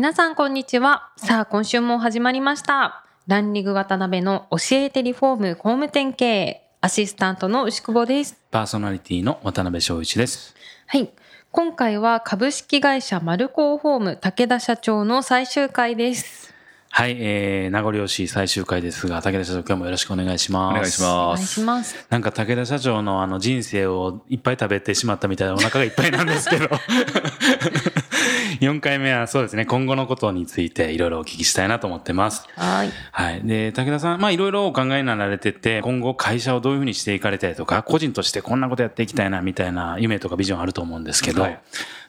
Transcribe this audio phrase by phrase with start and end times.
[0.00, 10.54] 皆さんこんにちはさあ今週も始まりましたランリング渡辺の教えてリフォーム工務店経営アシスタントの牛久保ですパーソナリティの渡辺翔一です。
[10.86, 11.10] はい
[11.52, 16.54] 今回は株式会社マルコーホーム武田社長の最終回です
[16.88, 20.72] はい、えー、名残惜しい最終回ですが、武田社長今日もよろしくお願いします。
[20.72, 21.46] お願いしお願います。
[21.46, 26.68] しますなんか武田社長のあの人生をいっぱい食べてしまったみたいでお腹がいっぱいなんですけど。
[28.60, 32.46] 4回目はそうですね、今後のことについていろいろお聞きしたいなと思ってます。
[32.56, 33.40] はいはい。
[33.44, 41.60] で、武田さん、まあいろいろお考えになられてて、今後会社をどういうふうにしていかれたいとか、個人としてこんなことやっていきたいなみたいな夢とかビジョンあると思うんですけど、はい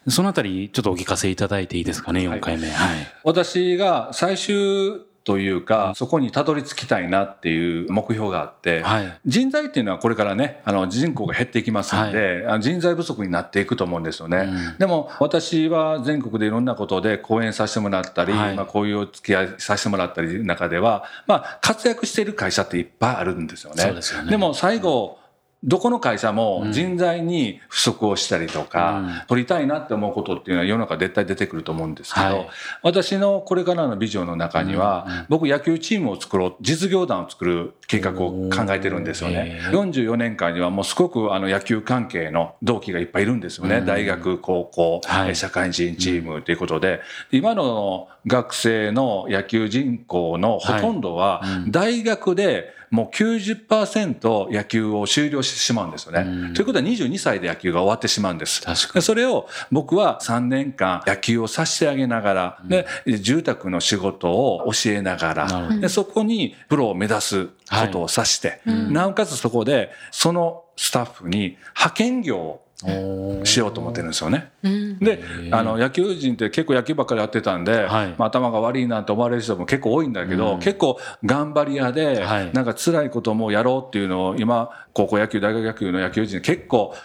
[0.07, 2.69] そのあたりちょっとお聞かせいただいていいですかね、4回目。
[2.71, 2.97] はい。
[3.23, 9.19] 私が最終というか、そこにたどり着きたいなっていう目標があって、はい。
[9.25, 14.37] 人材っていうのはこれからね、あの人口が減っていきますので、あの人材不足になっていくと思うんですよね。
[14.37, 23.91] うんでも私は全国でいろんなことで講演させてもらったり、はいまあ、こういうお付き合いさせてもらったりの中では、まあ、活躍している会社っていっぱいあるんですよね。
[23.93, 25.19] ですよねでも最後、
[25.63, 29.21] どこの会社も人材に不足をしたりとか、うん。
[29.27, 32.47] 取りたいなって思うことっていうのは世の中絶対出てくると思うんですけど、はい。
[32.81, 39.61] 私のこれからのビジョンの中には、僕野球チームを作ろう、実業団を作る計画を考えてるんですよね。
[39.63, 39.71] へー。
[39.71, 43.77] 44年間にはもうすごくあの野球関係の同期がいっぱいいるんですよね。
[43.77, 43.85] うん。
[43.85, 45.35] 大学、高校、はい。
[45.35, 56.25] 社会人チームということで、今の学生の野球人口のほとんどは大学でもう90%野球を終了してしまうんですよね。
[56.27, 56.53] うん。
[56.53, 58.61] ということは22歳で野球が終わってしまうんです。
[58.61, 62.85] 確かでそれを僕は3年間野球をさせてあげながら、で
[63.21, 65.79] 住宅の仕事を教えながら、ど。
[65.79, 67.51] でそこにプロを目指すこ
[67.89, 68.93] とをさして、うん。
[68.93, 72.65] なおかつそこでそのスタッフに派遣業を
[73.43, 74.51] しようと思ってるんですよね。
[74.63, 74.99] うん。
[74.99, 78.15] であの野球人って結構野球ばっかりやってたんで、はい。
[78.17, 80.59] まあ、頭が悪いなと思われる人も結構多いんだけど、うん。
[80.59, 82.53] 結構頑張り屋で、はい。
[82.53, 86.95] なんか辛いこともやろうっていうのを今高校野球大学野球の野球人結構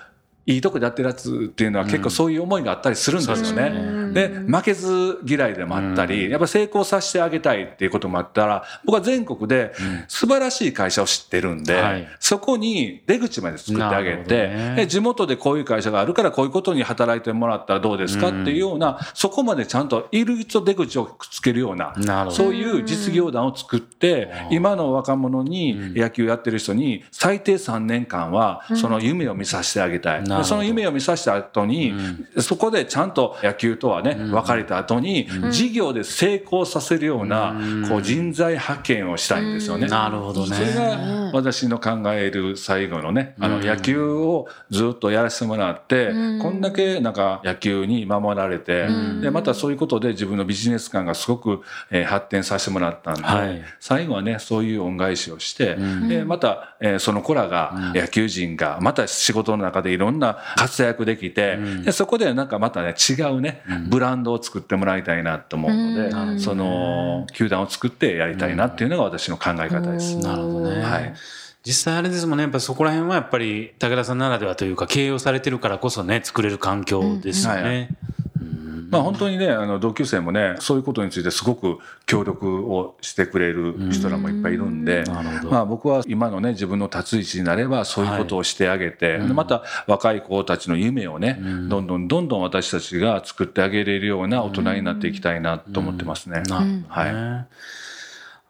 [0.46, 3.72] いいとこでやってるやつっていうのは結構そういう思いがあったりするんですよね。
[3.76, 6.30] うんで負けず嫌いでもあったり、うん。
[6.30, 9.74] やっぱ成功させてあげたいっていうこともあったら僕は全国で
[10.08, 12.08] 素晴らしい会社を知ってるんで、はい。
[12.18, 14.74] そこに出口まで作ってあげて、ね。
[14.76, 22.30] で地元でこういう会社があるからこういうことに働いてもらったらどうですかっていうような、そこまでちゃんと入り口と出口をくっつけるようなな。
[22.30, 30.24] そういう実業団を作って、今の若者に野球やってる人に最低3年間はその夢を見させてあげたい。
[30.44, 31.94] その夢を見させた後に、
[32.38, 37.54] そこでちゃんと野球とはね、別れた後に、事業で成功させるような、
[37.88, 39.86] こう人材派遣をしたいんですよね。
[39.86, 40.56] なるほどね。
[40.56, 46.42] それが私の考える最後のね、あの野球をずっとやらせてもらって、うん。
[46.42, 49.20] こんだけなんか野球に守られて、うん。
[49.20, 53.62] で、またそういうことで自分のビジネス感がすごく、えー発展させてもらったんで、はい。
[53.78, 56.08] 最後はね、そういう恩返しをして、うん。
[56.08, 60.25] で、また、えーその子らが、野球人が、また仕事の中でいろんな
[60.56, 61.82] 活躍できて、うん。
[61.84, 66.40] でそこでなんかまたね、違うね、ブランドを作ってもらいたいなと思うので、うん。
[66.40, 70.16] その、球団を作ってやりたいなっていうのが私の考え方です。
[70.18, 70.82] なるほどね。
[70.82, 71.14] はい。
[71.66, 77.58] 実際あれですもんね、やっぱそこら辺はやっぱり武田さんならではというか、経営をされてるからこそね、作れる環境ですようん。
[77.58, 77.90] はね。
[78.90, 85.04] まあ本当にね、あの同級生もね、そういうことについてすごく協力をしてくれる人らもいっぱいいるんで。
[85.50, 96.42] まあ僕は今のね、自分の立つ位置になればそういうことをしてあげて、でまた若い子たちの夢をね、どんどんどんどん私たちが作ってあげれるような大人になっていきたいなと思ってますね。
[96.88, 97.46] はい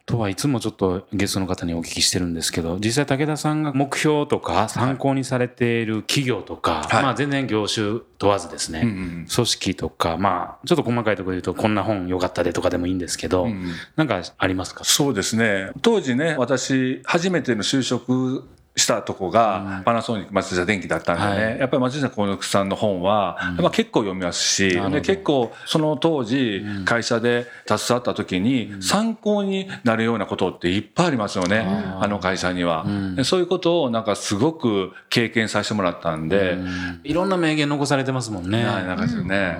[0.06, 7.02] とはいつもちょっとゲストの方にお聞きしてるんですけど、実際武田さんが目標とか参考にされている企業とか、はい。
[7.02, 13.72] まあ全然業種問わずですね、うんうん組織とか、まあちょっと細かいところで言うとこんな本良かったでとかでもいいんですけど、うん。
[13.96, 14.84] なんかありますか？
[14.84, 15.70] そうですね。
[15.82, 21.58] 当時ね、私、初めての就職したとこが、パナソニック松下電器だったんでね、はい。
[21.60, 31.66] やっぱり松下幸之さんの本は、まあ、結構読みますし、で結構その当時、会社で携わった時に参考になるようなことっていっぱいありますよね、
[32.00, 32.84] あの会社には、
[33.16, 36.58] でそういうことをなんかすごく経験させてもらったんで、
[37.02, 38.64] いろんな名言残されてますもんね。
[38.64, 39.56] はいなんかですよね。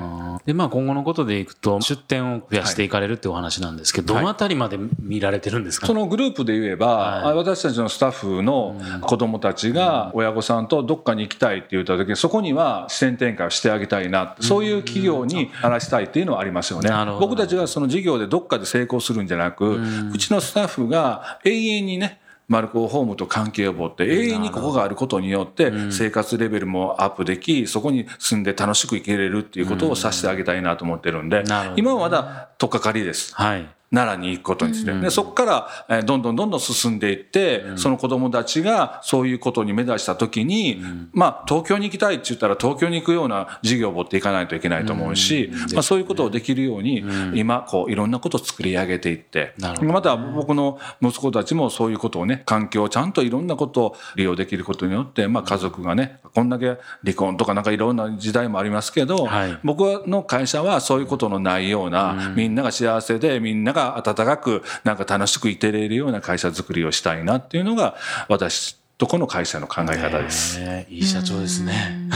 [0.46, 16.90] でまあ今後のことでいくと出店を増やしていかれるってお話なんですけど、どのあたりまで見られてるんですか、そのグループで言えば、はい、私たちのスタッフの子供たちが親御さんとどっかに行きたいって言った時にそこには視点展開をしてあげたいなそういう企業にならしたいっていうのはありますよね。
[17.18, 19.80] 僕たちがその事業でどっかで成功するんじゃなく
[20.12, 31.42] うちのスタッフが永遠にねマルコホームと関係を持って永遠にここがあることによって生活レベルもアップできそこに住んで楽しく生きれるっていうことをさせてあげたいなと思ってるんで
[31.76, 33.34] 今はまだ取っかかりです。
[33.34, 47.04] はい奈良に行くことにして、でそこからどんどんどんどん進んでいって、その子供たちがそういうことに目指した時に、まあ東京に行きたいって言ったら東京に行くような事業を持っていかないといけないと思うし、まあ、そういうことをできるように、
[47.34, 59.28] 今こういろんなことを作り上げていって、また僕の息子たちもそういうことをね環境をちゃんといろんなことを利用できることによって、まあ、家族がねこんだけ離婚とかなんかいろんな時代もありますけど、
[59.62, 67.96] 僕の会社はそういうことのないような、みんなが幸せでみんなが温かくなんか楽しくいてれるような会社づくりをしたいなっていうのが
[68.28, 70.60] 私とこの会社の考え方です。
[70.88, 72.08] いい社長ですね。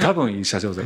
[0.00, 0.82] 多分いい社長で。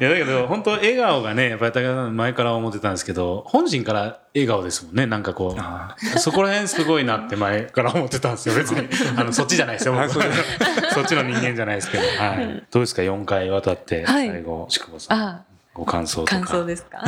[0.00, 5.06] いやだけど本当笑顔がねやっぱり高田さん前から思ってたんですけど本心から笑顔ですもんね。
[5.06, 8.54] なんかこうそこら辺すごいなって前から思ってたんですよ。
[8.56, 8.88] 別に。
[9.16, 9.94] あのそっちじゃないですよ
[10.92, 15.44] そっちの人間じゃないですけど、はい、どうですか？4回渡って最後、はい、宿坊さん。
[15.74, 16.98] ご感想感想ですか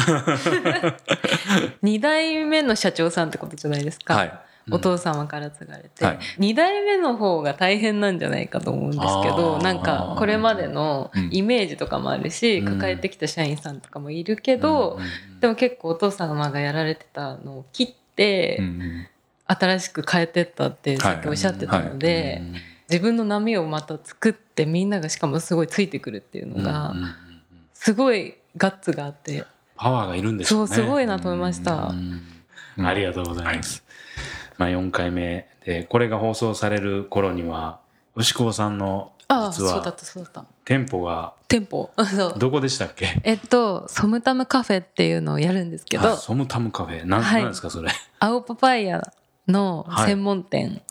[1.82, 4.32] ？2代目の社長さんってことじゃないですか、はい。
[4.70, 19.06] お父様から継がれて、はい、2代目の方が大変なんじゃないかと思うんですけどなんかこれまでのイメージとかもあるし、うん、抱えてきた社員さんとかもいるけど、うん、でも結構お父様がやられてたのを切って、うん、
[19.46, 22.40] 新しく変えてったってさっきおっしゃってたので、
[22.90, 26.94] 自分の波をまた作ってみんながしかもすごいついてくるっていうのが、
[27.74, 29.44] すごいガッツがあって。
[29.76, 30.58] パワーがいるんですね。
[30.58, 33.82] そうすごいなと思いました、ありがとうございます、
[34.56, 37.80] はい、まあ4回目でこれが放送される頃には
[38.14, 39.12] 牛久さんの
[39.52, 39.96] 実は
[40.64, 41.90] 店舗が店舗。
[42.38, 43.20] どこでしたっけ？
[43.24, 46.16] えっとソムタムカフェっていうのをやるんですけど。
[46.16, 47.04] ソムタムカフェ。
[47.04, 47.90] 何、はい、ですかそれ？
[48.20, 49.12] 青パパイヤ
[49.48, 50.82] の専門店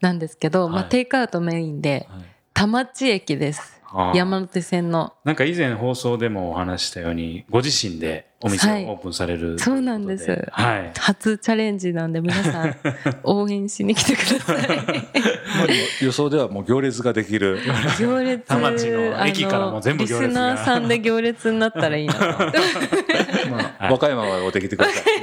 [0.00, 2.08] なんですけど、はい、まあテイクアウトメインで、
[2.54, 3.75] 田町駅です
[4.14, 5.14] 山手線の。
[5.24, 12.76] なんか以前放送でもお話したようにご自身でお店をオープンされる、はい、そうなんです、はい、初チャレンジなんで皆さん
[13.24, 16.04] 応援しに来てください。
[16.04, 17.58] 予想ではもう行列ができる。
[17.98, 22.20] 行列田町の駅からも全部行列リスナーさんで行列になったらいいなと。
[23.46, 25.22] 思っ和歌山はおできてください。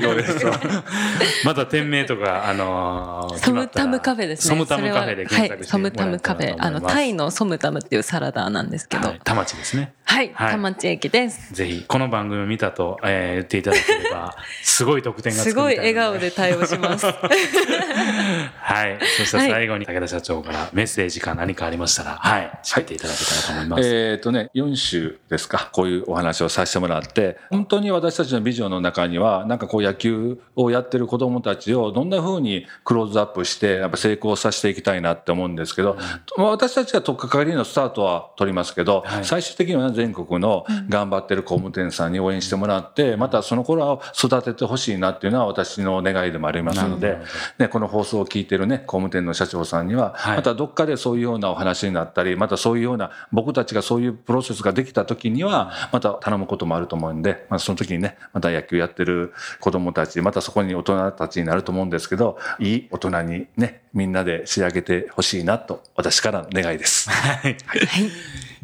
[1.45, 4.55] また店名とかあのー、ソムタムカフェですね。
[4.55, 9.93] ソムタムカフェで検索してはい、ソムタムカフェあのタイのソムタムっていうサラダなんですけど、はい、田町ですね。
[10.05, 11.53] はい、はい、田町駅です。
[11.53, 17.05] ぜひこの番組を見たと、えー、言っていただければ すごい得点がすごい笑顔で対応します。
[18.61, 18.99] はい。
[19.17, 22.51] そして最後に武田社長からメッセージか何かありましたらはい。
[22.63, 25.69] 締めていただけたらと思います、えっ、ー、とね4週ですか。
[25.71, 35.97] こういうお話をさせてもらって本当に私たちのビジョンの中にはなんかこう野球をやってる子どもたちをどんなふうにクローズアップしてやっぱ成功させていきたいなって思うんですけど、
[36.37, 47.17] うん、私たちが取っかかりのスタートは取りますけど、はい、最終的には全国の頑張ってる工務店さんに応援してもらってまたその頃は育ててほしいなっていうのは私の願いでもありますので、
[47.59, 67.09] ね、この放送を聞いてるね工務店の社長さんには、またどっかでそういうようなお話になったりまたそういうような僕たちがそういうプロセスができた時にはまた頼むこともあると思うんで、まあ、その時にねまた野球やってる子どもたちまたそこに大人たちになると思うんですけどいい大人にねみんなで仕上げてほしいなと私からの願いです。
[67.11, 68.11] はい、はい、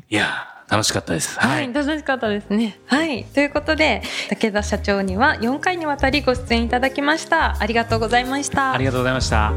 [0.09, 1.39] いや楽しかったです。
[1.39, 2.79] はい、楽しかったですね。
[2.85, 7.57] はい、ということで武田社長には4回にわたりご出演いただきました。
[7.59, 8.73] ありがとうございました。
[8.73, 9.51] ありがとうございました。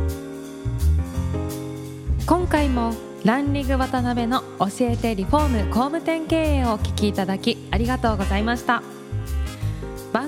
[2.27, 8.83] 今回もランリング渡辺の教えてリフォーム工務店経営をお聞きいただきありがとうございました。